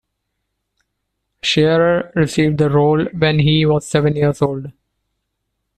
[1.43, 4.71] Shearer received the role when he was seven years old.